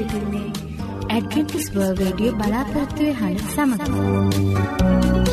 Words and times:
සිටින්නේ 0.00 0.48
Adventist 1.14 1.66
World 1.74 1.98
Radio 1.98 2.38
බලාපොරොත්තුවය 2.38 3.12
හඬ 3.18 3.50
සමඟ. 3.52 5.29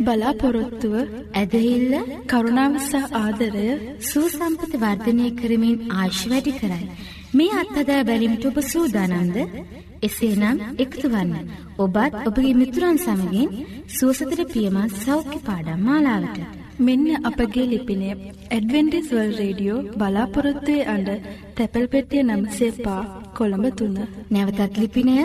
බලාපොරොත්තුව 0.00 0.94
ඇදහිල්ල 1.34 1.94
කරුණාවසහ 2.26 2.94
ආදරය 3.14 3.66
සූසම්පත 4.02 4.72
වර්ධනය 4.76 5.26
කරමින් 5.40 5.76
ආශ් 5.96 6.22
වැඩි 6.30 6.52
කරයි. 6.54 6.86
මේ 7.32 7.52
අත්හදා 7.54 8.00
බැලිමිට 8.04 8.44
ඔබ 8.44 8.58
සූදානන්ද 8.64 9.36
එසේනම් 10.02 10.58
එකතු 10.78 11.06
වන්න. 11.08 11.50
ඔබත් 11.78 12.14
ඔබගේ 12.22 12.54
මිතුරන් 12.54 12.98
සමගින් 12.98 13.54
සුවසතර 13.90 14.40
පියමත් 14.46 14.96
සෞඛ්‍ය 14.98 15.38
පාඩම් 15.40 15.80
මාලාවට. 15.82 16.40
මෙන්න 16.78 17.06
අපගේ 17.22 17.66
ලිපිනය 17.66 18.10
ඇඩවෙන්ටිස් 18.48 19.08
වල් 19.10 19.32
රේඩියෝ 19.36 19.86
බලාපොරොත්තුවේ 19.94 20.88
අඩ 20.88 21.08
තැපැල් 21.56 21.86
පෙටිය 21.88 22.22
නම්සේ 22.24 22.72
පා 22.84 23.02
කොළඹ 23.36 23.66
තුන්න. 23.78 23.98
නැවතත් 24.30 24.74
ලිපිනය 24.76 25.16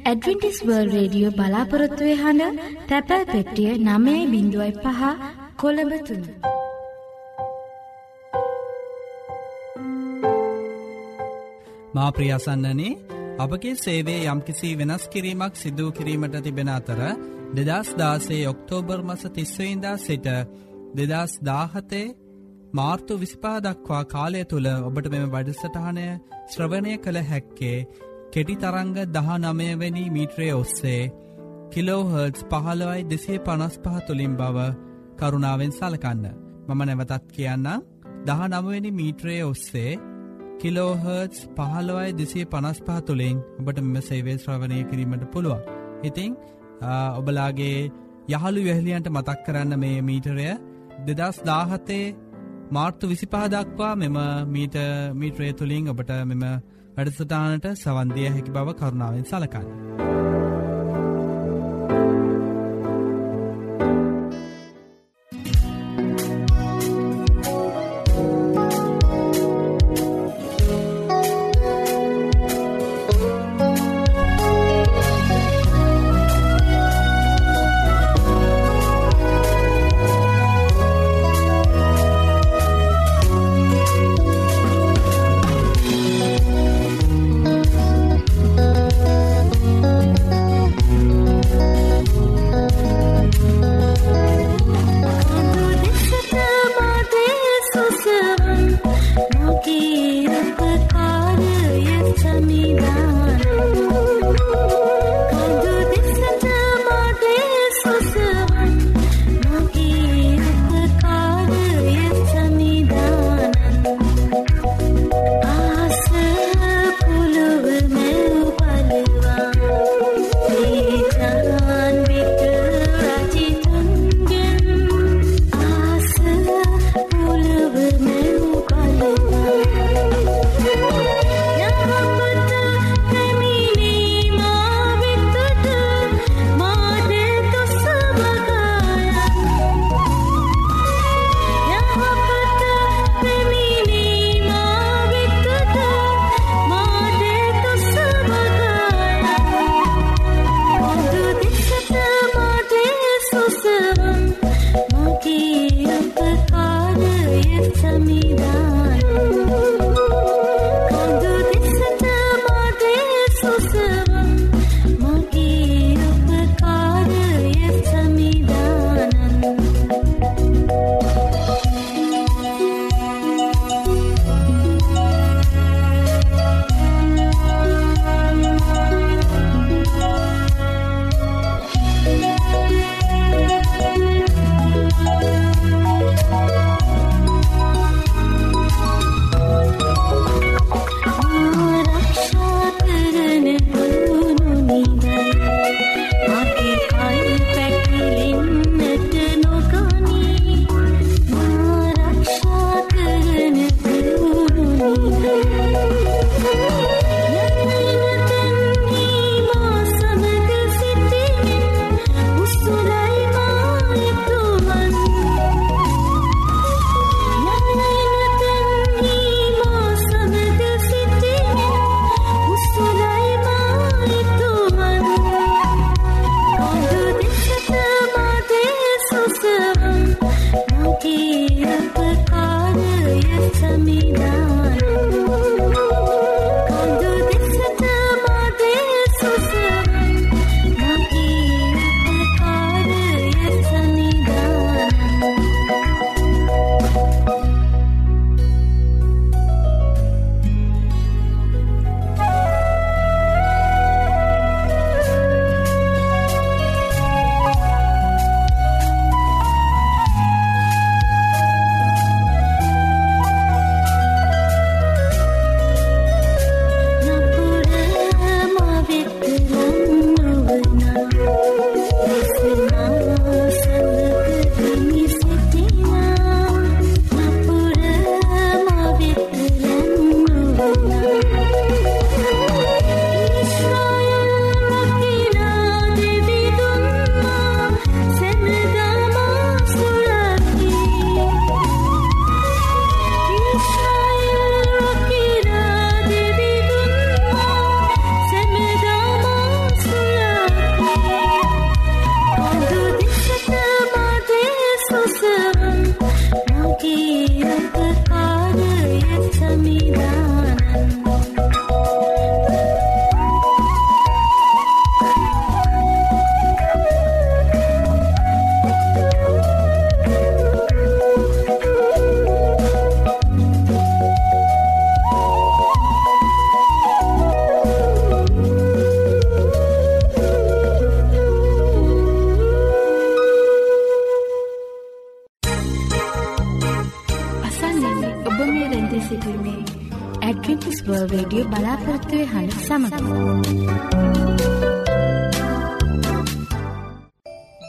ඇඩවෙන්ටිස් 0.00 0.58
වර්ල් 0.62 0.88
රේඩියෝ 0.90 1.32
බලාපොරොත්තුවය 1.32 2.12
හඬ 2.16 2.60
තැපැල් 2.88 3.24
පෙට්ටිය 3.26 3.72
නමේ 3.80 4.22
බිඳුවයි 4.28 4.72
පහ 4.78 5.02
කොළඹ 5.56 5.92
තුන්න. 6.06 6.24
මා 11.92 12.10
ප්‍රියසන්නනේ 12.12 12.92
අපගේ 13.38 13.74
සේවේ 13.76 14.18
යම්කිසි 14.26 14.72
වෙනස් 14.78 15.04
කිරීමක් 15.08 15.54
සිදූ 15.56 15.90
කිරීමට 15.92 16.40
තිබෙන 16.40 16.70
අතර 16.70 17.00
දෙදස් 17.58 17.92
දාසේ 17.96 18.42
ඔක්තෝබර් 18.48 19.00
මස 19.02 19.22
තිස්වයින්දා 19.30 19.96
සිට 19.98 20.28
දෙදස් 20.96 21.32
දාහතේ 21.42 22.06
මාර්තු 22.74 23.14
විසිපා 23.16 23.58
දක්වා 23.60 24.04
කාලය 24.06 24.44
තුළ 24.44 24.68
ඔබට 24.80 25.10
මෙම 25.10 25.26
වැඩසටහනය 25.30 26.06
ශ්‍රවණය 26.48 26.94
කළ 26.98 27.18
හැක්කේ 27.24 27.78
කෙටි 28.32 28.54
තරංග 28.54 28.90
දහ 29.14 29.28
නමයවැනි 29.38 30.02
මීට්‍රය 30.16 30.48
ඔස්සේ 30.52 31.10
කිලෝහර්ටස් 31.72 32.42
පහළවයි 32.50 33.00
දෙසේ 33.10 33.38
පනස් 33.38 33.76
පහ 33.84 33.96
තුළින් 34.06 34.34
බව 34.40 34.58
කරුණාවෙන් 35.18 35.72
සලකන්න. 35.72 36.24
මම 36.68 36.80
නැවතත් 36.80 37.26
කියන්න 37.34 37.66
දහ 38.26 38.42
නමවෙනි 38.50 38.90
මීට්‍රය 39.00 39.36
ඔස්සේ 39.42 39.98
කිලෝහර්ටස් 40.60 41.40
පහළවයි 41.58 42.16
දෙසේ 42.20 42.46
පනස් 42.46 42.78
පහ 42.86 43.02
තුළින් 43.06 43.36
ඔබට 43.58 43.82
මෙම 43.84 43.98
සේවේ 44.02 44.38
ශ්‍රවණය 44.38 44.80
කිරීමට 44.90 45.26
පුළුවන්. 45.32 45.60
ඉතිං 46.08 46.32
ඔබලාගේ 47.18 47.78
යහළු 48.30 48.60
වැහලියන්ට 48.68 49.08
මතක් 49.08 49.38
කරන්න 49.46 49.80
මේ 49.82 50.00
මීටරය 50.02 50.50
දෙදස් 51.06 51.36
දාහතේ 51.44 52.04
මාර්තු 52.70 53.04
විසිපහ 53.08 53.40
දක්වා 53.52 53.94
මෙම 53.96 54.18
මීට 54.54 54.76
මීට්‍රය 55.20 55.48
තුළින් 55.52 55.90
ඔබට 55.92 56.12
මෙම 56.32 56.44
වැඩසටානට 57.00 57.66
සවන්දිය 57.74 58.28
හැකි 58.28 58.52
බව 58.52 58.76
කරුණාවෙන් 58.76 59.24
සලකන්න. 59.24 60.09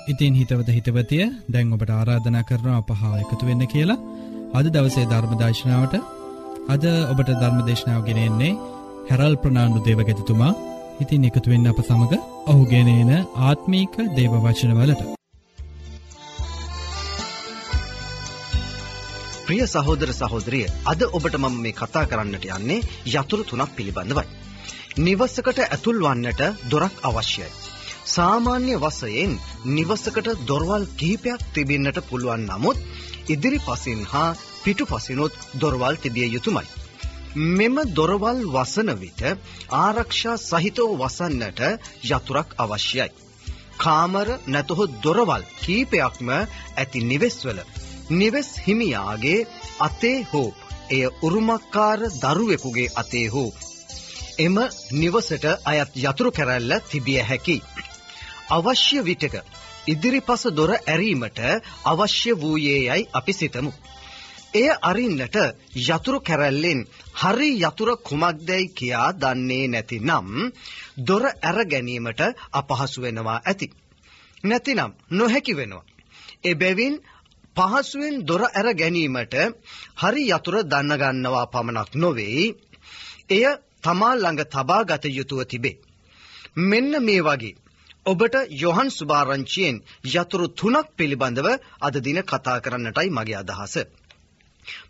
ඉතින් 0.07 0.33
හිතවත 0.33 0.69
හිතවතිය 0.69 1.25
දැන් 1.47 1.73
ඔබට 1.73 1.91
ආරාධනා 1.91 2.43
කරනවා 2.43 2.77
අපහා 2.77 3.19
එකතු 3.19 3.45
වෙන්න 3.45 3.63
කියලා 3.67 3.99
අද 4.53 4.67
දවසේ 4.67 5.05
ධර්මදර්ශනාවට 5.05 5.95
අද 6.69 6.85
ඔබට 7.11 7.31
ධර්මදේශනාව 7.33 8.01
ගෙනෙන්නේ 8.05 8.51
හැරල් 9.09 9.35
ප්‍රනාාණ්ඩු 9.37 9.85
දේවගැතිතුමා 9.85 10.53
ඉතින් 11.01 11.25
එකතු 11.25 11.49
වෙන්න 11.49 11.67
අප 11.67 11.79
සමඟ 11.79 12.15
ඔහුගෙනන 12.45 13.11
ආත්මීක 13.39 13.95
දේවවචනවලට. 14.11 15.01
ප්‍රිය 19.45 19.63
සහෝදර 19.67 20.13
සහෝදරිය 20.13 20.67
අද 20.85 21.01
ඔබට 21.09 21.35
මම 21.37 21.57
මේ 21.59 21.73
කතා 21.73 22.05
කරන්නට 22.05 22.45
යන්නේ 22.49 22.85
යතුරු 23.07 23.43
තුනක් 23.45 23.75
පිළිබඳවයි. 23.75 24.25
නිවසකට 24.99 25.59
ඇතුල් 25.61 26.01
වන්නට 26.01 26.41
දොරක් 26.69 26.95
අවශ්‍යයි. 27.03 27.70
සාමාන්‍ය 28.05 28.75
වසයෙන් 28.75 29.39
නිවසකට 29.67 30.27
දොරවල් 30.47 30.85
කිහිපයක් 30.97 31.41
තිබෙන්නට 31.53 31.97
පුළුවන් 32.09 32.45
නමුත් 32.47 32.77
ඉදිරි 33.27 33.59
පසින් 33.59 34.05
හා 34.05 34.35
පිටු 34.63 34.85
පසිනොත් 34.85 35.33
දොරවල් 35.55 35.95
තිබිය 35.95 36.27
යුතුමයි. 36.27 36.67
මෙම 37.35 37.75
දොරවල් 37.93 38.39
වසන 38.47 38.89
විට 38.95 39.21
ආරක්ෂා 39.75 40.37
සහිතව 40.39 40.97
වසන්නට 40.97 41.61
යතුරක් 42.03 42.49
අවශ්‍යයි. 42.57 43.09
කාමර 43.77 44.27
නැතහොත් 44.47 44.91
දොරවල් 45.03 45.43
කීපයක්ම 45.61 46.29
ඇති 46.31 46.99
නිවෙස්වල 47.01 47.59
නිවෙස් 48.11 48.49
හිමියාගේ 48.67 49.47
අතේ 49.79 50.19
හෝ 50.23 50.49
එය 50.89 51.03
උරුමක්කාර 51.21 51.99
දරුවෙකුගේ 52.21 52.93
අතේ 52.95 53.27
හෝ 53.27 53.49
එම 54.39 54.55
නිවසට 54.93 55.45
අයත් 55.65 55.91
යතුරු 55.97 56.31
කැරැල්ල 56.31 56.73
තිබිය 56.89 57.21
හැකි. 57.21 57.57
අවශ්‍ය 58.51 58.99
විටක 59.01 59.35
ඉදිරිපස 59.87 60.43
දොර 60.51 60.71
ඇරීමට 60.73 61.39
අවශ්‍ය 61.85 62.31
වූයේ 62.35 62.79
යයි 62.87 63.09
අපි 63.11 63.33
සිතමු. 63.33 63.71
එය 64.53 64.69
අරින්නට 64.81 65.37
යතුරු 65.81 66.19
කැරැල්ලෙන් 66.21 66.79
හරි 67.15 67.49
යතුර 67.59 67.89
කුමක්දැයි 67.99 68.67
කියා 68.71 69.09
දන්නේ 69.13 69.65
නැති 69.67 69.97
නම් 70.01 70.27
දොර 70.99 71.23
ඇර 71.29 71.57
ගැනීමට 71.65 72.21
අපහසු 72.53 72.99
වෙනවා 73.01 73.39
ඇති. 73.41 73.67
නැතිනම් 74.43 74.91
නොහැකි 75.11 75.53
වෙනවා. 75.53 75.87
එබැවින් 76.43 76.95
පහසුවෙන් 77.55 78.15
දොර 78.23 78.43
ඇර 78.49 78.67
ගැනීමට 78.73 79.35
හරි 79.97 80.23
යතුර 80.29 80.55
දන්නගන්නවා 80.65 81.45
පමණක් 81.45 81.91
නොවෙයි. 81.95 82.45
එය 83.29 83.45
තමා 83.83 84.13
ළඟ 84.15 84.43
තබා 84.45 84.83
ගත 84.83 85.05
යුතුව 85.09 85.41
තිබේ. 85.45 85.79
මෙන්න 86.61 86.93
මේ 87.01 87.21
වගේ. 87.21 87.55
ඔබට 88.05 88.35
යොහන් 88.51 88.89
සුභාරංචියෙන් 88.89 89.81
යතුරු 90.05 90.47
තුනක් 90.51 90.87
පිළිබඳව 90.97 91.47
අද 91.79 91.95
දින 91.99 92.19
කතා 92.23 92.59
කරන්නටයි 92.59 93.09
මගේ 93.09 93.37
අදහස. 93.37 93.75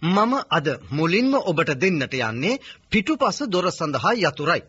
මම 0.01 0.33
අද 0.49 0.67
මුලින්ම 0.89 1.33
ඔබට 1.33 1.71
දෙන්නට 1.75 2.13
යන්නේ 2.21 2.61
පිටුපස 2.89 3.37
දොර 3.47 3.67
සඳහා 3.69 4.13
යතුරයි. 4.15 4.61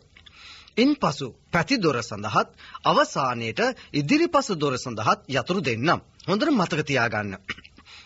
ඉන් 0.76 0.90
පසු 0.96 1.26
පැති 1.52 1.76
දොර 1.78 1.99
සඳහත් 2.00 2.49
අවසානයට 2.84 3.61
ඉදිරිපස 3.92 4.49
දොර 4.56 4.75
සඳහත් 4.76 5.20
යතුරු 5.30 5.61
දෙන්නම්. 5.61 6.00
හොඳට 6.26 6.50
මතක 6.50 6.80
තියාගන්න. 6.82 7.38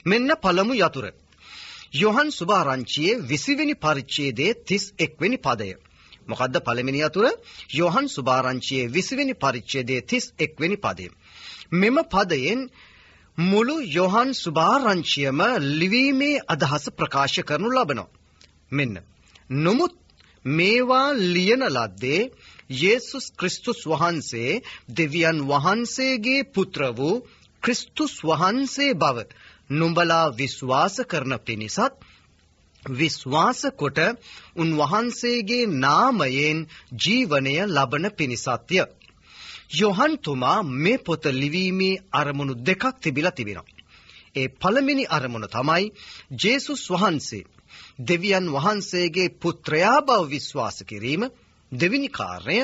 මෙන්න 0.05 0.31
පළමු 0.37 0.75
යතුර. 0.77 1.07
යොහන් 1.95 2.29
සුභාරංචියේ 2.31 3.21
විසිවෙනි 3.23 3.75
පරිච්ඡේදයේ 3.77 4.53
31 4.67 5.21
වෙනි 5.21 5.39
පදය. 5.39 5.71
මොකද්ද 6.27 6.57
පළවෙනි 6.61 7.01
යතුර? 7.01 7.27
යොහන් 7.73 8.07
සුභාරංචියේ 8.09 8.87
විසිවෙනි 8.89 9.35
පරිච්ඡේදයේ 9.37 10.03
31 10.05 10.61
වෙනි 10.61 10.77
පදය. 10.79 11.07
මෙම 11.73 11.97
පදයෙන් 12.07 12.61
මුළු 13.39 13.77
යොහන් 13.91 14.31
සුභාරංචියම 14.35 15.41
ලිවීමේ 15.73 16.43
අදහස 16.49 16.85
ප්‍රකාශ 16.93 17.39
කරනු 17.43 17.69
ලබනවා. 17.71 18.09
මෙන්න. 18.71 18.95
නමුත් 19.51 19.95
මේවා 20.45 21.09
ලියන 21.27 21.63
ලද්දේ 21.69 22.31
යේසුස් 22.73 23.27
ක්‍රිස්තුස් 23.33 23.81
වහන්සේ 23.85 24.63
දෙවියන් 24.91 25.39
වහන්සේගේ 25.45 26.47
පුත්‍ර 26.47 26.81
වූ 26.93 27.23
ක්‍රිස්තුස් 27.63 28.15
වහන්සේ 28.23 28.93
බව 28.95 29.17
නුඹලා 29.71 30.27
විශ්වාස 30.33 30.97
කරන 31.05 31.33
පිණිසත් 31.39 31.95
විශ්වාස 32.91 33.61
කොට 33.77 33.99
උන්වහන්සේගේ 34.57 35.67
නාමයෙන් 35.67 36.59
ජීවනය 36.95 37.55
ලබන 37.67 38.11
පිණිසත්ය. 38.11 38.85
යොහන්තුමා 39.73 40.63
මේ 40.63 40.99
පොත 40.99 41.25
ලිවීමේ 41.33 42.03
අරමුණු 42.13 42.55
දෙකක් 42.57 42.85
තිබිලා 43.03 43.31
තිබෙනවා. 43.31 43.77
ඒ 44.37 44.49
පළමිනි 44.55 45.05
අරමුණ 45.09 45.49
තමයි 45.49 45.93
ජේසුස් 46.43 46.83
වහන්සේ 46.91 47.45
දෙවියන් 48.01 48.47
වහන්සේගේ 48.53 49.35
පුත්‍රයා 49.35 50.01
බව 50.01 50.21
විශ්වාස 50.31 50.79
කිරීම 50.83 51.23
දෙවිනි 51.73 52.09
කාර්යය 52.09 52.63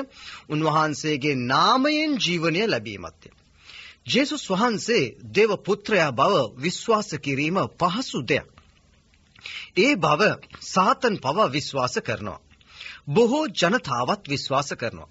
උන්වහන්සේගේ 0.48 1.40
නාමයෙන් 1.44 2.12
ජීවනය 2.16 2.62
ලැබීමත්ය. 2.66 3.28
ජේසුස් 4.06 4.44
වහන්සේ 4.50 5.14
දෙව 5.34 5.50
පුත්‍රයා 5.56 6.10
බව 6.10 6.34
විශ්වාස 6.56 7.08
කිරීම 7.16 7.56
පහසු 7.80 8.20
දෙයක්. 8.22 8.51
ඒ 9.76 9.94
බව 9.94 10.22
සාතන් 10.64 11.16
පවා 11.16 11.48
විශ්වාස 11.48 11.94
කරනවා. 11.98 12.40
බොහෝ 13.08 13.46
ජනතාවත් 13.54 14.22
විශ්වාස 14.28 14.70
කරනවා. 14.74 15.10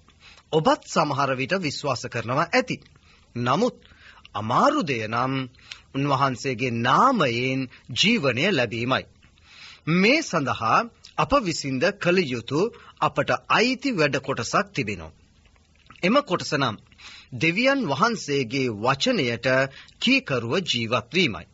ඔබත් 0.52 0.82
සමහර 0.86 1.30
විට 1.36 1.54
විශ්වාස 1.60 2.02
කරනවා 2.06 2.50
ඇති. 2.50 2.76
නමුත් 3.36 3.76
අමාරු 4.34 4.82
දෙය 4.82 5.02
නම් 5.08 5.34
උන්වහන්සේගේ 5.94 6.72
නාමයෙන් 6.80 7.60
ජීවනය 7.98 8.44
ලැබීමයි. 8.50 9.04
මේ 9.94 10.20
සඳහා 10.22 10.78
අප 11.18 11.32
විසින්ද 11.40 11.84
කළ 12.00 12.18
යුතු 12.24 12.60
අපට 13.00 13.30
අයිති 13.50 13.90
වැඩ 13.90 14.16
කොටසක් 14.18 14.66
තිබෙනවා. 14.74 15.12
එම 16.02 16.16
කොටස 16.22 16.52
නම් 16.54 16.76
දෙවියන් 17.34 17.80
වහන්සේගේ 17.86 18.68
වචනයට 18.78 19.46
කීකරුව 20.00 20.52
ජීවත්වීමයි. 20.64 21.46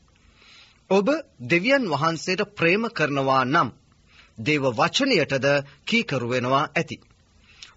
ඔබ 0.91 1.09
දෙවියන් 1.43 1.85
වහන්සේට 1.93 2.43
ප්‍රේම 2.55 2.85
කරනවා 2.91 3.45
නම් 3.45 3.71
දේව 4.39 4.65
වචනයටද 4.73 5.47
කීකරුවෙනවා 5.85 6.65
ඇති. 6.71 6.97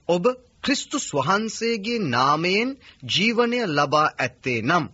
ඔබ 0.08 0.24
ක්‍රිස්තුස් 0.64 1.08
වහන්සේගේ 1.14 2.06
නාමයෙන් 2.06 2.70
ජීවනය 3.06 3.60
ලබා 3.68 4.08
ඇත්තේ 4.16 4.62
නම් 4.62 4.86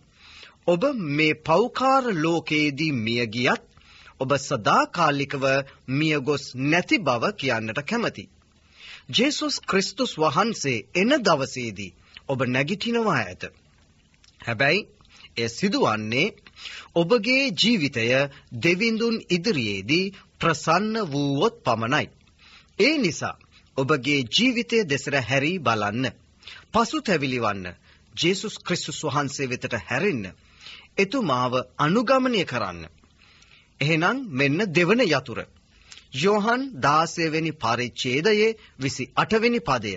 ඔබ 0.68 0.82
මේ 1.12 1.40
පෞකාර 1.42 2.04
ලෝකයේදී 2.16 2.98
මියගියත් 2.98 3.64
ඔබ 4.20 4.32
සදාකාලිකව 4.40 5.46
මියගොස් 5.90 6.46
නැති 6.64 6.98
බව 7.00 7.24
කියන්නට 7.36 7.80
කැමති. 7.84 8.24
ජේසුස් 9.10 9.56
ක්‍රිස්තුස් 9.62 10.12
වහන්සේ 10.18 10.86
එන 10.96 11.12
දවසේදී 11.20 11.96
ඔබ 12.28 12.40
නැගිටිනවා 12.46 13.20
ඇත. 13.20 13.44
හැබැයි 14.42 14.88
එය 15.38 15.50
සිදුවන්නේ 15.50 16.28
ඔබගේ 16.96 17.44
ජීවිතය 17.54 18.06
දෙවිඳුන් 18.60 19.18
ඉදිරියේදී 19.30 20.14
ප්‍රසන්න 20.40 20.96
වූවොත් 21.08 21.56
පමණයි. 21.64 22.08
ඒ 22.80 22.96
නිසා 22.98 23.36
ඔබගේ 23.78 24.22
ජීවිතය 24.30 24.78
දෙසර 24.86 25.16
හැරී 25.22 25.58
බලන්න. 25.60 26.06
පසු 26.74 26.98
තැවිලිවන්න 27.02 27.66
ජේසුස් 28.16 28.56
ක්‍රිස්තුස් 28.60 29.00
වහන්සේ 29.06 29.50
වෙතට 29.50 29.74
හැරෙන්න. 29.82 30.26
එතුමාව 30.98 31.54
අනුගමනය 31.78 32.44
කරන්න. 32.46 32.82
එහෙනම් 33.80 34.18
මෙන්න 34.32 34.60
දෙවන 34.70 35.02
යතුර. 35.08 35.40
යෝහන් 36.16 36.62
දාසයවෙනි 36.82 37.52
පරිච්චේදයේ 37.54 38.58
විසි 38.80 39.04
අටවෙනි 39.16 39.60
පදය. 39.62 39.94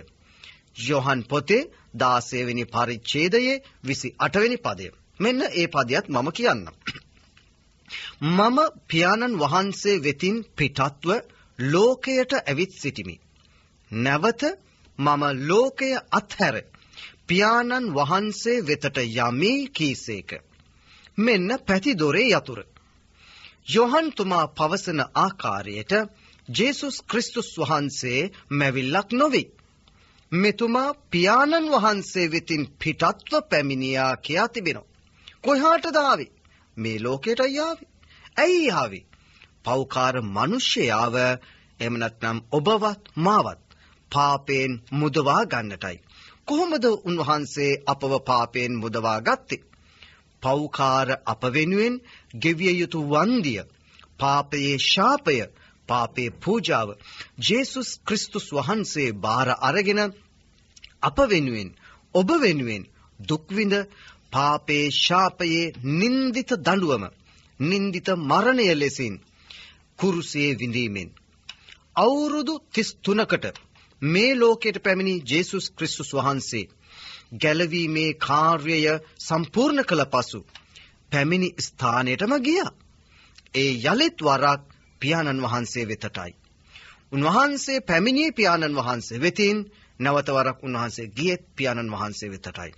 යොහන් 0.81 1.21
පොතේ 1.25 1.69
දාසයවෙනි 1.95 2.65
පරිච්චේදයේ 2.67 3.63
විසි 3.83 4.09
අටවෙනි 4.19 4.59
පදය. 4.59 4.87
මෙන්න 5.21 5.41
ඒ 5.53 5.67
පදයක් 5.67 6.07
මම 6.09 6.29
කියන්නම්. 6.31 6.75
මම 8.29 8.59
පියාණන් 8.89 9.39
වහන්සේ 9.39 10.03
වෙතින් 10.03 10.37
පිටත්ව 10.57 11.11
ලෝකයට 11.59 12.33
ඇවිත් 12.41 12.73
සිටිමි. 12.73 13.17
නැවත 13.91 14.43
මම 14.99 15.23
ලෝකය 15.49 15.91
අත්හැර 16.11 16.57
පියාණන් 17.27 17.93
වහන්සේ 17.95 18.59
වෙතට 18.63 18.97
යමී 18.99 19.61
කීසේක. 19.69 20.31
මෙන්න 21.19 21.49
පැතිදොරේ 21.67 22.29
යතුර. 22.31 22.61
යොහන්තුමා 23.69 24.47
පවසන 24.49 25.01
ආකාරයට 25.17 25.93
ජේසුස් 26.49 26.97
ක්‍රිස්තුස් 27.03 27.51
වහන්සේ 27.59 28.31
මැවිල්ලක් 28.51 29.09
නොවෙයි. 29.13 29.53
මෙතුමා 30.33 30.91
පියාණන් 31.11 31.73
වහන්සේ 31.75 32.31
වෙතින් 32.31 32.65
පිටත්ව 32.79 33.33
පැමිණියා 33.51 34.13
කියා 34.17 34.49
තිබෙනවා. 34.49 34.90
කොහාට 35.45 35.87
දාවේ 35.93 36.33
මේ 36.77 36.99
ලෝකයට 36.99 37.41
යාවේ. 37.51 37.89
ඇයි 38.37 38.67
යාවේ. 38.67 39.05
පෞකාර 39.65 40.15
මිනිසයාව 40.29 41.17
එහෙම 41.81 41.95
නැත්නම් 41.95 42.39
ඔබවත් 42.53 43.03
මාවත් 43.17 43.61
පාපයෙන් 44.13 44.73
මුදවා 44.93 45.43
ගන්නටයි. 45.47 45.99
කොහොමද 46.45 46.85
උන්වහන්සේ 47.05 47.73
අපව 47.87 48.13
පාපයෙන් 48.23 48.73
මුදවා 48.75 49.19
ගත්තේ? 49.21 49.67
පෞකාර 50.43 51.09
අප 51.27 51.43
වෙනුවෙන් 51.55 51.95
ගෙවිය 52.35 52.73
යුතු 52.73 53.01
වන්දිය, 53.05 53.63
පාපයේ 54.21 54.77
ශාපය, 54.85 55.37
පාපේ 55.89 56.31
පූජාව 56.43 56.89
ජේසුස් 57.41 57.91
ක්‍රිස්තුස් 58.07 58.47
වහන්සේ 58.53 59.11
බාර 59.17 59.49
අරගෙන 59.61 60.01
අප 61.03 61.19
වෙනුවෙන් 61.31 61.71
ඔබ 62.15 62.29
වෙනුවෙන් 62.41 62.83
දුක් 63.21 63.45
විඳ 63.49 63.75
පාපේ 64.33 64.85
ශාපයේ 64.97 65.65
නින්දිත 65.95 66.51
දඬුවම 66.59 67.05
නින්දිත 67.61 68.09
මරණය 68.23 68.69
ලෙසින් 68.75 69.15
කුරුසේ 69.99 70.51
විඳීමෙන් 70.55 71.11
අවුරුදු 71.97 72.55
33කට 72.75 73.57
මේ 74.03 74.33
ලෝකයට 74.35 74.83
පැමිණි 74.83 75.15
ජේසුස් 75.27 75.67
ක්‍රිස්තුස් 75.71 76.11
වහන්සේ 76.15 76.65
ගැලවීමේ 77.35 78.11
කාර්යය 78.21 78.87
සම්පූර්ණ 79.19 79.85
කළ 79.85 80.05
පසු 80.07 80.41
පැමිණි 81.13 81.51
ස්ථානයටම 81.59 82.33
ගියා. 82.41 82.71
ඒ 83.55 83.73
යලිත් 83.85 84.19
වරක් 84.21 84.63
පියාණන් 85.01 85.43
වහන්සේ 85.43 85.89
වෙතටයි. 85.89 86.33
උන්වහන්සේ 87.13 87.81
පැමිණියේ 87.81 88.33
පියාණන් 88.33 88.77
වහන්සේ 88.77 89.21
වෙතින් 89.21 89.59
නැවත 90.01 90.29
වරක් 90.29 90.59
උන්වහන්සේ 90.63 91.07
ගියෙත් 91.09 91.43
පියාණන් 91.57 91.93
වහන්සේ 91.93 92.31
වෙතටයි. 92.31 92.73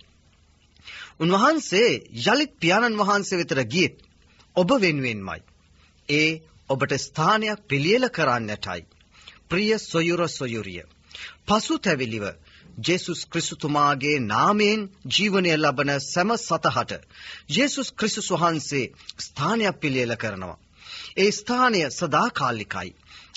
උන්වහන්සේ 1.19 1.91
යලිත් 2.25 2.53
පියාණන් 2.59 2.99
වහන්සේ 2.99 3.39
වෙතට 3.39 3.63
ගියෙත් 3.67 3.95
ඔබ 4.55 4.69
වෙනුවෙන්මයි. 4.77 5.41
ඒ 6.09 6.29
ඔබට 6.69 6.93
ස්ථානයක් 6.97 7.59
පිළියෙල 7.67 8.05
කරන්නටයි. 8.09 8.81
ප්‍රිය 9.49 9.71
සොයුර 9.81 10.21
සොයුරිය. 10.29 10.83
පසුතැවිලිව 11.47 12.25
ජේසුස් 12.79 13.21
ක්‍රිස්තුතුමාගේ 13.25 14.17
නාමයෙන් 14.21 14.81
ජීවනය 15.07 15.51
ලබන 15.55 15.91
සැම 16.03 16.31
සතහට 16.37 16.93
ජේසුස් 17.49 17.91
ක්‍රිස්තුස් 17.93 18.29
වහන්සේ 18.33 18.85
ස්ථානයක් 19.19 19.79
පිළියෙල 19.79 20.15
කරනවා. 20.15 20.57
ඒ 21.17 21.31
ස්ථානය 21.31 21.81
සදාකාලිකයි. 21.91 22.89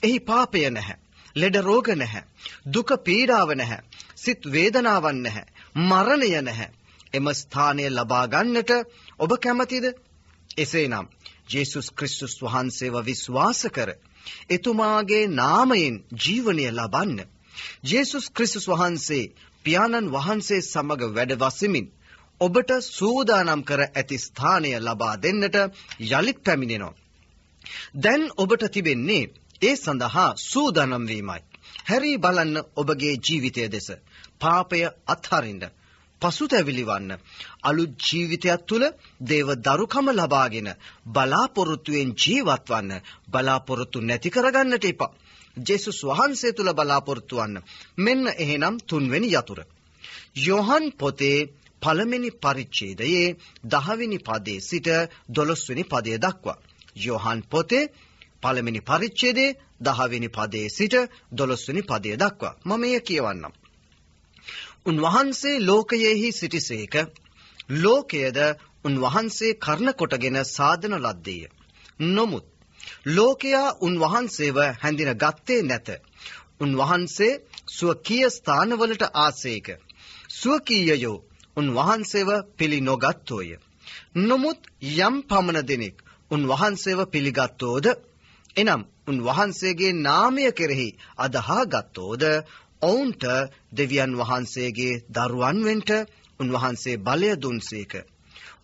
එහි 0.02 0.18
පාපය 0.20 0.70
නැහැ. 0.70 0.96
ලෙඩ 1.36 1.56
රෝග 1.60 1.88
නැහැ. 1.94 2.24
දුක 2.66 2.90
පීඩාව 3.04 3.50
නැහැ. 3.54 3.84
සිත් 4.16 4.40
වේදනාවන් 4.46 5.22
නැහැ. 5.22 5.46
මරණය 5.82 6.30
නැහැ. 6.40 6.70
එම 7.14 7.26
ස්ථානය 7.32 7.86
ලබා 7.90 8.26
ගන්නට 8.26 8.72
ඔබ 9.18 9.30
කැමතිද? 9.38 9.86
එසේනම් 10.56 11.06
ජේසුස් 11.48 11.88
ක්‍රිස්තුස් 11.90 12.34
වහන්සේව 12.42 12.94
විශ්වාස 13.04 13.60
කර 13.70 13.90
එතුමාගේ 14.50 15.24
නාමයෙන් 15.32 15.96
ජීවනය 16.16 16.66
ලබන්න. 16.70 17.18
ජේසුස් 17.84 18.26
ක්‍රිස්තුස් 18.30 18.66
වහන්සේ 18.68 19.32
පියාණන් 19.64 20.12
වහන්සේ 20.12 20.60
සමග 20.64 21.02
වැඩ 21.10 21.32
වසමින් 21.36 21.86
ඔබට 22.40 22.70
සූදානම් 22.88 23.62
කර 23.62 23.80
ඇති 23.84 24.18
ස්ථානය 24.18 24.70
ලබා 24.78 25.14
දෙන්නට 25.16 25.56
යළිත් 26.10 26.38
පැමිණෙනවා. 26.44 26.98
දැන් 27.96 28.24
ඔබට 28.36 28.62
තිබෙන්නේ 28.70 29.24
ඒ 29.62 29.76
සඳහා 29.76 30.30
සූදානම් 30.42 31.04
වීමයි. 31.06 31.40
හැරී 31.88 32.18
බලන්න 32.18 32.56
ඔබගේ 32.76 33.14
ජීවිතය 33.20 33.64
දෙස. 33.68 33.88
පාපය 34.40 34.80
අත්හරින්න. 35.06 35.64
පසුතැවිලි 36.22 36.84
වන්න. 36.84 37.12
අලුත් 37.62 37.92
ජීවිතයක් 38.02 38.62
තුළ 38.64 38.84
දේව 39.22 39.48
දරුකම 39.58 40.06
ලබාගෙන 40.12 40.68
බලාපොරොත්තුවෙන් 41.08 42.10
ජීවත් 42.16 42.64
වන්න. 42.68 42.92
බලාපොරොත්තු 43.28 43.98
නැති 44.02 44.30
කරගන්නට 44.30 44.84
එපා. 44.86 45.14
ජේසුස් 45.56 45.98
වහන්සේ 46.04 46.52
තුළ 46.52 46.70
බලාපොරොත්තු 46.72 47.36
වන්න. 47.36 47.62
මෙන්න 47.98 48.24
එහෙනම් 48.36 48.76
තුන්වෙනි 48.82 49.28
යතුර. 49.32 49.60
යොහන් 50.38 50.84
පොතේ 50.92 51.38
පළවෙනි 51.82 52.30
පරිච්ඡේදයේ 52.36 53.36
10 53.66 53.98
වෙනි 53.98 54.18
පදයේ 54.20 54.60
සිට 54.60 54.88
12 55.30 55.68
වෙනි 55.68 55.84
පදය 55.84 56.18
දක්වා 56.18 56.58
යොහන් 56.96 57.40
පොතේ 57.44 57.84
පළවෙනි 58.42 58.80
පරිච්ඡේදයේ 58.80 59.56
10 59.82 60.10
වෙනි 60.10 60.28
පදයේ 60.28 60.68
සිට 60.70 60.94
12 61.34 61.68
වෙනි 61.68 61.82
පදය 61.82 62.16
දක්වා 62.16 62.56
මම 62.64 62.84
එය 62.86 63.00
කියවන්නම්. 63.02 63.52
උන්වහන්සේ 64.86 65.56
ලෝකයෙහි 65.60 66.30
සිටිසේක 66.32 66.94
ලෝකයද 67.76 68.38
උන්වහන්සේ 68.84 69.58
කර්ණ 69.58 69.92
කොටගෙන 69.92 70.38
සාධන 70.46 70.94
ලද්දේය. 70.96 71.42
නොමුත් 72.08 72.46
ලෝකයා 73.08 73.76
උන්වහන්සේව 73.80 74.58
හැඳින 74.82 75.12
ගත්තේ 75.14 75.62
නැත. 75.62 75.88
උන්වහන්සේ 76.60 77.40
ස්වකීය 77.68 78.30
ස්ථානවලට 78.30 79.02
ආසේක. 79.16 79.66
ස්වකීයයෝ 80.32 81.24
උන්වහන්සේව 81.56 82.28
පිළි 82.56 82.80
නොගත්තෝය. 82.82 83.48
නොමුත් 84.20 84.60
යම් 84.98 85.16
පමණ 85.22 85.62
දෙනෙක් 85.64 85.96
උන්වහන්සේව 86.30 87.00
පිළිගත්තෝද 87.06 87.86
එනම් 88.56 88.82
උන්වහන්සේගේ 89.06 89.98
නාමය 89.98 90.46
කෙරෙහි 90.52 90.88
අදහා 91.18 91.64
ගත්තෝද 91.66 92.22
ඔවුන්ට 92.82 93.24
දෙවියන් 93.72 94.12
වහන්සේගේ 94.14 95.02
දරුවන් 95.10 95.58
වෙන්ට 95.64 95.90
උන්වහන්සේ 96.40 96.96
බලය 96.98 97.30
දුන්සේක. 97.36 97.92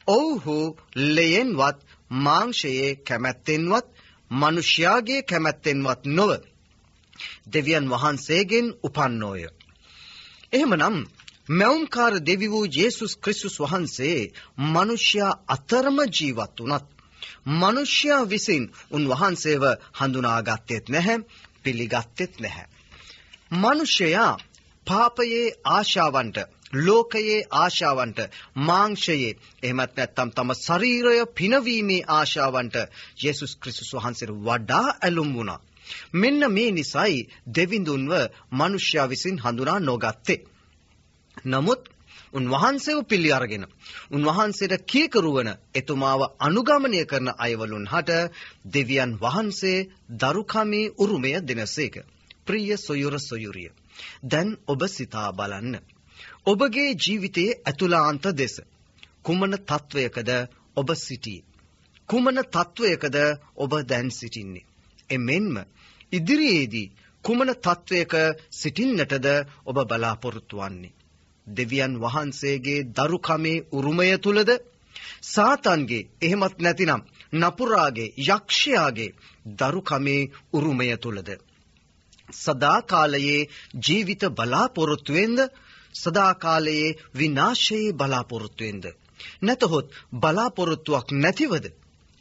ඔවුහු 0.09 0.59
ලෙයෙන්වත් 0.97 1.79
මාංශයේ 2.11 2.91
කැමැත්තෙන්වත් 2.99 3.87
මනුෂ්‍යයාගේ 4.31 5.23
කැමැත්තෙන්වත් 5.23 6.03
නොව 6.09 6.31
දෙවියන් 7.47 7.87
වහන්සේගෙන් 7.91 8.67
උපන්නෝය. 8.83 9.43
එහෙමනම් 10.53 10.97
මැවුම්කාර 11.51 12.15
දෙවි 12.21 12.49
වූ 12.49 12.67
ජේසුස් 12.69 13.13
ක්‍රිස්තුස් 13.17 13.57
වහන්සේ 13.61 14.33
මනුෂ්‍යයා 14.67 15.39
අතරම 15.49 15.99
ජීවත් 16.11 16.55
වුණත් 16.61 16.87
මනුෂ්‍යයා 17.55 18.23
විසින් 18.25 18.65
උන්වහන්සේව 18.91 19.65
හඳුනාගත්තෙත් 19.99 20.85
නැහැ 20.89 21.19
පිළිගත්තෙත් 21.63 22.35
නැහැ. 22.41 22.67
මනුෂ්‍යයා 23.53 24.33
පාපයේ 24.87 25.47
ආශාවන්ට 25.69 26.39
ලෝකයේ 26.77 27.41
ආශාවන්ට 27.55 28.21
මාංශයේ 28.61 29.33
එහෙමත් 29.63 29.93
නැත්නම් 29.97 30.31
තම 30.31 30.53
ශරීරය 30.57 31.19
පිනවීමේ 31.35 32.07
ආශාවන්ට 32.11 32.77
යේසුස් 33.23 33.53
ක්‍රිස්තුස් 33.57 33.91
වහන්සේට 33.95 34.33
වඩා 34.41 34.87
ඇලුම් 35.01 35.31
වුණා. 35.35 35.61
මෙන්න 36.13 36.43
මේ 36.49 36.71
නිසයි 36.71 37.19
දෙවිඳුන්ව 37.55 38.13
මිනිස්යා 38.53 39.07
විසින් 39.09 39.37
හඳුනා 39.39 39.79
නොගත්තේ. 39.81 40.41
නමුත් 41.47 41.83
උන්වහන්සේව 42.35 42.99
පිළි 43.05 43.31
අරගෙන 43.33 43.65
උන්වහන්සේට 44.11 44.75
කීකරුවන 44.87 45.51
එතුමාව 45.75 46.21
අනුගමනය 46.41 47.05
කරන 47.05 47.29
අයවලුන් 47.39 47.87
හට 47.87 48.11
දෙවියන් 48.73 49.13
වහන්සේ 49.21 49.79
දරුකමේ 50.19 50.93
උරුමය 50.99 51.33
දෙනසේක. 51.43 51.97
ප්‍රිය 52.47 52.77
සොයුර 52.79 53.15
සොයුරිය. 53.21 53.71
දැන් 54.25 54.51
ඔබ 54.67 54.81
සිතා 54.89 55.29
බලන්න. 55.33 55.75
ඔබගේ 56.47 56.91
ජීවිතයේ 56.97 57.59
ඇතුළාන්ත 57.61 58.25
දෙස. 58.35 58.55
කුමන 59.23 59.53
තත්ත්වයකද 59.61 60.31
ඔබ 60.77 60.89
සිටියේ. 60.97 61.45
කුමන 62.09 62.39
තත්ත්වයකද 62.47 63.17
ඔබ 63.57 63.73
දැන් 63.85 64.11
සිටින්නේ. 64.11 64.69
එමෙන්ම 65.11 65.55
ඉදිරියේදී 66.13 66.93
කුමන 67.25 67.51
තත්ත්වයක 67.57 68.13
සිටින්නටද 68.53 69.27
ඔබ 69.65 69.77
බලාපොරොත්තු 69.85 70.57
වන්නේ. 70.59 70.97
දෙවියන් 71.47 71.95
වහන්සේගේ 72.01 72.87
දරුකමේ 72.91 73.65
උරුමය 73.73 74.19
තුලද 74.19 74.51
සාතන්ගේ 75.25 76.09
එහෙමත් 76.23 76.57
නැතිනම් 76.59 77.03
නපුරාගේ 77.33 78.15
යක්ෂයාගේ 78.27 79.15
දරුකමේ 79.59 80.31
උරුමය 80.53 80.89
තුලද 80.97 81.29
සදාකාලයේ 82.35 83.41
ජීවිත 83.81 84.23
බලාපොරොත්තුවෙන්ද 84.33 85.39
සදාකාලයේ 85.95 86.89
විනාශයේ 87.19 87.93
බලාපොරොත්තුවෙන්ද 87.95 88.85
නැතහොත් 89.43 89.87
බලාපොරොත්තුවක් 90.15 91.09
නැතිවද? 91.15 91.65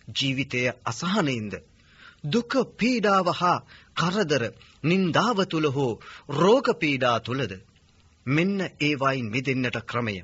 ජීවිතය 0.08 0.62
අසහනයින්ද? 0.86 1.54
දුක 2.24 2.52
පීඩාව 2.78 3.28
හා 3.34 3.58
කරදර 3.96 4.44
නින්දාව 4.84 5.38
තුල 5.46 5.66
හෝ 5.68 6.00
රෝග 6.32 6.68
පීඩා 6.80 7.18
තුලද 7.20 7.54
මෙන්න 8.26 8.60
ඒවායින් 8.80 9.32
මිදෙන්නට 9.32 9.78
ක්‍රමය. 9.84 10.18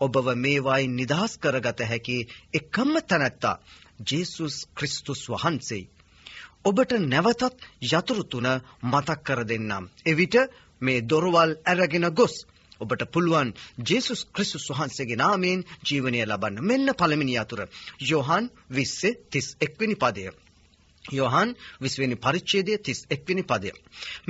ඔබව 0.00 0.26
මේවායින් 0.36 0.96
නිදහස් 0.96 1.32
කරගත 1.38 1.80
හැකි 1.82 2.18
එකම 2.54 2.92
තැනැත්තා 3.02 3.60
ජේසුස් 4.06 4.56
ක්‍රිස්තුස් 4.74 5.22
වහන්සේයි. 5.28 5.90
ඔබට 6.64 6.92
නැවතත් 7.04 7.64
යතුරු 7.90 8.24
තුන 8.24 8.48
මතක් 8.84 9.18
කර 9.22 9.40
දෙන්නම්. 9.44 9.90
එවිට 10.04 10.36
මේ 10.80 11.00
දොරවල් 11.02 11.52
ඇරගෙන 11.64 12.08
ගොස් 12.12 12.34
ඔබට 12.80 13.02
පුළුවන් 13.08 13.50
ජේසුස් 13.80 14.22
ක්‍රිස්තුස් 14.28 14.68
වහන්සේගේ 14.70 15.16
නාමයෙන් 15.16 15.66
ජීවනය 15.82 16.22
ලබන්න. 16.22 16.62
මෙන්න 16.62 16.94
පළවෙනි 16.94 17.34
යතුර. 17.36 17.60
යෝහන් 18.02 18.50
20:31 18.70 19.78
වෙනි 19.78 19.96
පදය. 19.96 20.30
යොහන් 21.04 21.54
විස්වෙනි 21.80 22.16
පරිච්ඡේදය 22.16 22.78
31 22.80 23.28
වෙනි 23.28 23.44
පදය. 23.44 23.70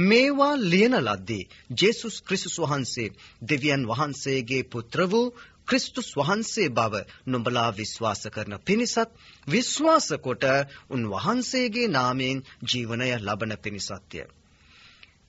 මේවා 0.00 0.54
ලියන 0.64 0.96
ලද්දේ 0.98 1.48
ජේසුස් 1.72 2.16
ක්‍රිස්තුස් 2.22 2.56
වහන්සේ 2.58 3.14
දෙවියන් 3.42 3.82
වහන්සේගේ 3.86 4.62
පුත්‍ර 4.64 5.00
වූ 5.06 5.32
ක්‍රිස්තුස් 5.72 6.08
වහන්සේ 6.16 6.68
බව 6.68 6.94
නුඹලා 7.26 7.70
විශ්වාස 7.72 8.22
කරන 8.28 8.54
පිණිසත් 8.60 9.10
විශ්වාස 9.46 10.08
කොට 10.18 10.44
උන්වහන්සේගේ 10.90 11.86
නාමයෙන් 11.88 12.42
ජීවනය 12.62 13.06
ලබන 13.18 13.52
පිණිසත්ය. 13.56 14.20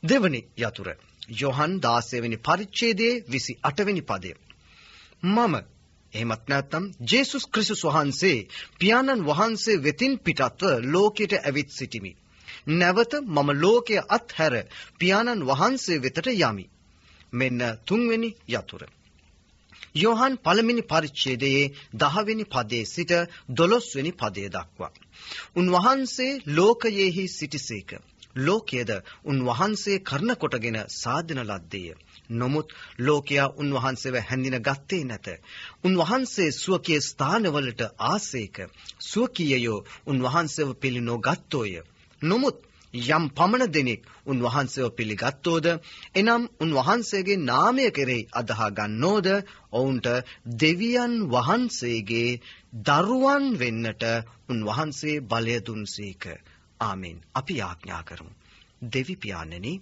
දෙවනි 0.03 0.41
යතුර 0.59 0.89
යොහන් 1.33 1.73
16 1.81 2.21
වෙනි 2.21 2.37
පරිච්ඡේදයේ 2.37 3.13
28 3.27 3.85
වෙනි 3.85 4.01
පදය. 4.01 4.31
මම 5.25 5.53
එහෙමත් 6.13 6.43
නැත්නම් 6.47 6.85
ජේසුස් 7.09 7.45
ක්‍රිස්තුස් 7.47 7.83
වහන්සේ 7.85 8.47
පියාණන් 8.79 9.25
වහන්සේ 9.25 9.81
වෙතින් 9.83 10.13
පිටත්ව 10.19 10.73
ලෝකයට 10.85 11.33
ඇවිත් 11.39 11.69
සිටිමි. 11.69 12.11
නැවත 12.69 13.13
මම 13.25 13.49
ලෝකය 13.61 13.95
අත්හැර 14.09 14.53
පියාණන් 14.99 15.45
වහන්සේ 15.45 16.01
වෙතට 16.01 16.27
යමි. 16.27 16.65
මෙන්න 17.33 17.61
තුන්වෙනි 17.85 18.29
යතුර. 18.49 18.83
යෝහන් 19.95 20.35
පළමිනි 20.37 20.83
පරිච්ඡේදයේ 20.83 21.65
10 21.97 22.25
වෙනි 22.25 22.45
පදයේ 22.45 22.85
සිට 22.85 23.11
12 23.55 23.95
වෙනි 23.95 24.11
පදය 24.13 24.47
දක්වා. 24.49 24.91
උන්වහන්සේ 25.55 26.31
ලෝකයේහි 26.49 27.25
සිටිසේක. 27.29 27.91
ලෝකයේද 28.37 28.91
උන්වහන්සේ 29.25 29.97
කරන 30.01 30.35
කොටගෙන 30.35 30.77
සාධන 30.93 31.41
ලද්දේය. 31.43 31.93
නොමුත් 32.31 32.73
ලෝකයා 32.99 33.47
උන්වහන්සේව 33.57 34.15
හැඳින 34.21 34.57
ගත්තේ 34.59 35.03
නැත. 35.03 35.27
උන්වහන්සේ 35.83 36.49
ස්වකීය 36.53 37.01
ස්ථානවලට 37.01 37.81
ආසේක. 38.03 38.57
ස්වකීයයෝ 39.01 39.79
උන්වහන්සේව 40.07 40.69
පිළිනො 40.75 41.15
ගත්තෝය. 41.19 41.73
නොමුත් 42.21 42.57
යම් 42.93 43.23
පමණ 43.31 43.71
දෙනෙක් 43.71 44.01
උන්වහන්සේව 44.25 44.89
පිළිගත්තෝද 44.91 45.67
එනම් 46.15 46.43
උන්වහන්සේගේ 46.59 47.37
නාමය 47.41 47.85
කෙරෙහි 47.91 48.27
අදහා 48.33 48.69
ගන්නෝද 48.71 49.27
ඔවුන්ට 49.71 50.07
දෙවියන් 50.55 51.13
වහන්සේගේ 51.27 52.39
දරුවන් 52.83 53.45
වෙන්නට 53.55 54.03
උන්වහන්සේ 54.47 55.23
බලය 55.23 55.57
දුන්සේක 55.61 56.23
ආමෙන් 56.79 57.17
අපි 57.33 57.53
යාඥා 57.55 58.03
කරමු. 58.03 58.31
දෙවි 58.81 59.15
පියාණනි 59.17 59.73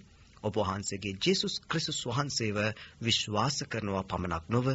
ඔබ 0.44 0.54
වහන්සේගේ 0.58 1.18
ජේසුස් 1.18 1.54
ක්‍රිස්තුස් 1.64 2.00
වහන්සේව 2.06 2.58
විශ්වාස 3.00 3.56
කරනවා 3.66 4.04
පමණක් 4.04 4.44
නොව 4.48 4.66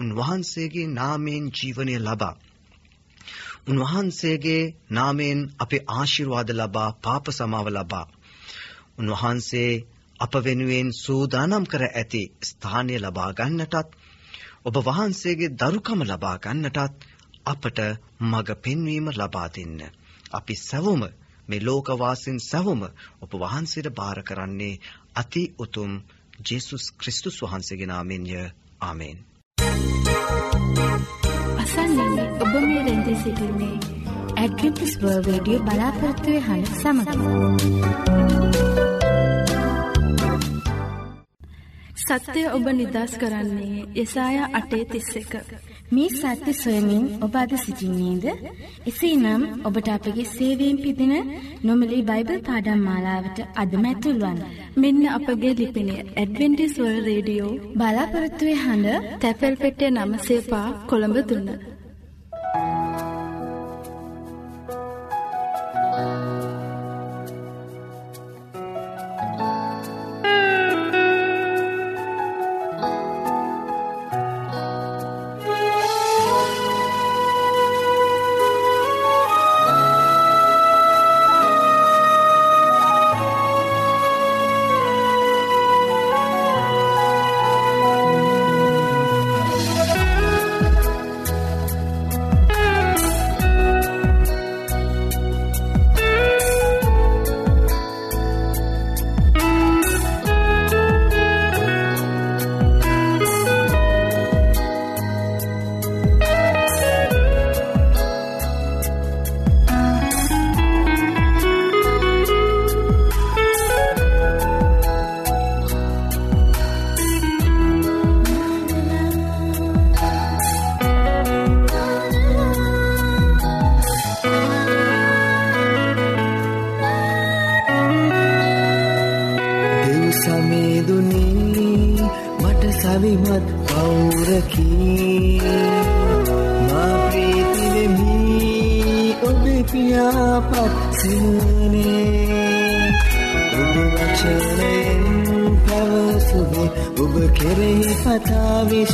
උන්වහන්සේගේ 0.00 0.88
නාමයෙන් 0.90 1.52
ජීවනය 1.52 1.96
ලබා 2.00 2.34
උන්වහන්සේගේ 3.66 4.62
නාමයෙන් 4.90 5.40
අපේ 5.58 5.82
ආශිර්වාද 5.90 6.50
ලබා 6.52 6.90
පාප 6.98 7.26
සමාව 7.30 7.68
ලබා 7.70 8.06
උන්වහන්සේ 8.98 9.72
අප 10.20 10.34
වෙනුවෙන් 10.38 10.88
සූදානම් 10.94 11.64
කර 11.66 11.84
ඇති 11.90 12.22
ස්ථානය 12.42 12.96
ලබා 12.98 13.30
ගන්නටත් 13.32 13.88
ඔබ 14.64 14.76
වහන්සේගේ 14.82 15.54
දරුකම 15.56 16.00
ලබා 16.04 16.36
ගන්නටත් 16.38 17.06
අපට 17.46 17.78
මඟ 18.22 18.50
පෙන්වීම 18.58 19.06
ලබා 19.12 19.48
දෙන්න. 19.50 19.80
අපි 20.32 20.54
සැවොම 20.60 21.02
මේ 21.48 21.60
ලෝකවාසීන් 21.60 22.40
සැවොම 22.42 22.82
ඔබ 23.22 23.30
වහන්සේට 23.42 23.88
බාර 23.92 24.18
කරන්නේ 24.22 24.80
අති 25.14 25.42
උතුම් 25.58 25.92
ජේසුස් 26.42 26.84
ක්‍රිස්තුස් 26.94 27.36
වහන්සේගේ 27.42 27.86
නාමයෙන්ය. 27.86 28.32
ආමේන්. 28.80 29.18
අසන්නේ 31.58 32.28
ඔබ 32.42 32.52
මේ 32.60 32.82
රැඳී 32.82 33.18
සිටින්නේ 33.22 33.76
ඇඩ්වෙන්ටිස් 34.36 34.94
වර්ල්ඩ් 35.00 35.26
රේඩියෝ 35.26 35.62
බලාපොරොත්තු 35.62 36.30
වෙන 36.38 36.64
සමග. 36.72 37.08
සත්‍යය 42.04 42.48
ඔබ 42.48 42.66
නිදස් 42.72 43.14
කරන්නේ 43.18 43.86
යසාය 43.96 44.36
අටේ 44.52 44.84
තිස්ස 44.86 45.16
එක. 45.16 45.32
මේ 45.92 46.08
සත්‍ය 46.10 46.52
සොයමින් 46.52 47.04
ඔබ 47.22 47.34
අද 47.36 47.52
සිසිින්නේද? 47.56 48.24
එසේ 48.86 49.16
නම් 49.16 49.42
ඔබට 49.64 49.88
අපගේ 49.88 50.24
සේවීම් 50.26 50.76
පිදින 50.76 51.12
නොමලි 51.62 51.98
බයිබල් 52.02 52.40
පාඩම් 52.40 52.80
මාලාවට 52.80 53.38
අදමැතුල්වන්. 53.56 54.38
මෙන්න 54.76 55.04
අපගේ 55.08 55.54
ලිපිනේ 55.54 56.06
ඇඩවෙන්ටිස්වල් 56.16 56.96
රේඩියෝ 57.08 57.52
බලාපොරත්තුවේ 57.76 58.58
හඬ 58.64 59.20
තැපැල් 59.20 59.56
පෙටේ 59.56 59.90
නම 59.90 60.12
සේපා 60.18 60.66
කොළඹ 60.86 61.18
දුන්න. 61.28 61.73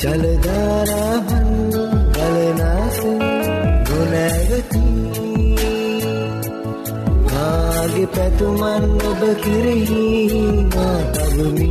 ජලධාරාහන් 0.00 1.48
ගලනාසෙන් 2.14 3.18
ගොනැගති 3.88 4.84
මාගේ 7.26 8.06
පැතුමන් 8.14 8.86
ඔබ 9.10 9.22
කෙරෙහි 9.44 10.04
මාතවමී 10.74 11.69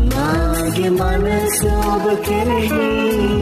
මාගේ 0.10 0.92
මනස 0.92 1.58
ඔබ 1.86 2.06
කෙරෙහි 2.22 3.41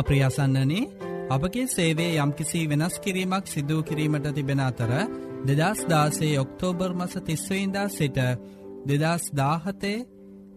මා 0.00 0.04
ප්‍රියසන්නනේ 0.04 0.82
අපගේ 1.30 1.66
සේවේ 1.68 2.12
යම්කිසි 2.16 2.60
වෙනස් 2.66 2.94
කිරීමක් 2.98 3.46
සිදූ 3.46 3.80
කිරීමට 3.82 4.28
තිබෙන 4.30 4.60
අතර 4.60 4.92
දෙදස් 5.48 5.80
දාසේ 5.86 6.38
ඔක්තෝබර් 6.38 6.92
මස 6.94 7.14
තිස්වයින්දා 7.20 7.88
සිට 7.88 8.18
දෙදස් 8.88 9.24
දාහතේ 9.32 10.06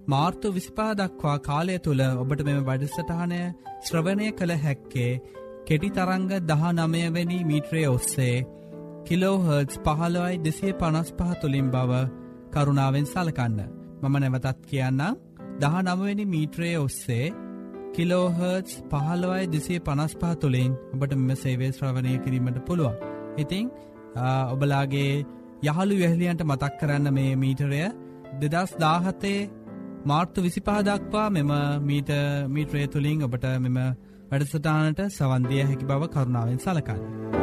මාර්තු 0.07 0.47
විසිපා 0.51 0.91
දක්වා 0.93 1.37
කාලය 1.39 1.77
තුළ 1.79 2.03
ඔබට 2.15 2.41
මෙම 2.41 2.61
වැඩසටහනය 2.61 3.41
ශ්‍රවණය 3.81 4.27
කළ 4.33 4.55
හැක්කේ 4.57 5.11
කෙටි 5.65 5.89
තරංග 5.91 6.31
දහ 6.41 6.63
නමයවැනි 6.73 7.39
මීට්‍රය 7.43 7.85
ඔස්සේ 7.87 8.45
කිලෝහර්ජ් 9.05 9.71
පහළොවයි 9.85 10.41
දෙසිය 10.41 10.73
පනස් 10.75 11.09
පහ 11.13 11.31
තුළින් 11.41 11.69
බව 11.69 11.91
කරුණාවෙන් 12.53 13.07
සලකන්න. 13.07 13.59
මම 14.01 14.15
නැවතත් 14.15 14.59
කියන්නම් 14.65 15.21
දහ 15.59 15.75
නමවෙනි 15.81 16.25
මීට්‍රයේ 16.27 16.79
ඔස්සේ 16.79 17.25
කිලෝහර්ජ් 17.95 18.69
පහළවයි 18.91 19.49
දෙසේ 19.49 19.79
පනස් 19.79 20.13
පහ 20.15 20.33
තුළින් 20.37 20.71
ඔබට 20.93 21.15
මෙම 21.15 21.31
සේවේ 21.37 21.71
ශ්‍රවණය 21.71 22.13
කිරීමට 22.19 22.59
පුළුවන්. 22.65 22.95
ඉතිං 23.37 23.65
ඔබලාගේ 24.47 25.11
යහළු 25.63 25.95
වැහලියන්ට 25.97 26.43
මතක් 26.43 26.73
කරන්න 26.79 27.13
මේ 27.13 27.35
මීටරය 27.35 27.83
දෙදස් 28.41 28.73
දාහතේ 28.77 29.39
මාර්තු 30.05 30.39
විසිපහ 30.41 30.73
දක්වා 30.81 31.27
මෙම 31.31 31.53
මීට 31.81 32.11
මීට්‍රය 32.49 32.87
තුළින් 32.87 33.23
ඔබට 33.23 33.47
මෙම 33.59 33.79
වැඩසටානට 34.29 35.01
සවන්දිය 35.11 35.63
හැකි 35.63 35.85
බව 35.85 36.01
කරුණාවෙන් 36.09 36.59
සලකන්න. 36.59 37.42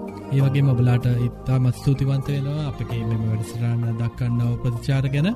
ඒ 0.31 0.41
වගේ 0.41 0.63
මොබලාට 0.63 1.05
ඉතාමත් 1.19 1.75
ස්තුතිවන්ත 1.75 2.27
වෙනවා 2.29 2.67
අපගේ 2.67 3.03
මෙම 3.03 3.23
වැඩසිරාණ 3.25 3.83
දක්කන්නව 3.97 4.53
ප්‍රතිචාර 4.61 5.05
ගැන. 5.09 5.29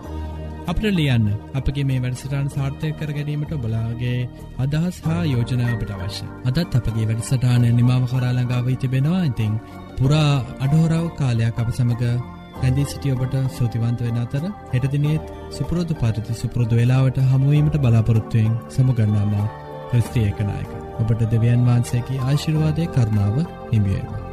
අපට 0.65 0.85
ලියන්න 0.89 1.25
අපගේ 1.53 1.83
මේ 1.83 1.99
වැඩසටාන් 1.99 2.47
සාර්ථය 2.49 2.91
කර 2.93 3.11
ගැනීමට 3.11 3.51
බලාගේ 3.57 4.19
අදහස් 4.57 4.97
හා 5.01 5.23
යෝජනාවට 5.25 5.91
අවශ්‍ය 5.95 6.29
අදත් 6.45 6.77
අපගේ 6.79 7.09
වැඩසටාන 7.09 7.67
නිමාව 7.73 8.07
කරාලඟාව 8.07 8.71
තිබෙනවා. 8.75 9.21
ඉතිං 9.25 9.53
පුරා 9.97 10.31
අඩහෝරාව 10.59 11.07
කාලයක් 11.15 11.57
අප 11.57 11.69
සමඟ 11.71 12.03
ඇැදිී 12.55 12.87
සිටිය 12.87 13.13
ඔබට 13.13 13.35
සූතිවන්ත 13.51 14.01
වෙන 14.01 14.17
අතර 14.17 14.43
හෙටදිනෙත් 14.73 15.31
සුපුරෝධ 15.51 15.95
පරිති 15.97 16.35
සුපුරෘදු 16.35 16.75
වෙලාවට 16.75 17.23
හමුවීමට 17.25 17.79
බලාපොරොත්තුවයෙන් 17.79 18.53
සමුගන්නාම 18.69 19.33
ක්‍රස්තියකනායක 19.89 20.71
ඔබට 20.99 21.25
දෙවියන් 21.29 21.65
වහන්සේකි 21.65 22.21
ආශිර්වාදය 22.23 22.87
කරනාව 22.89 23.43
හිමියේවා. 23.71 24.24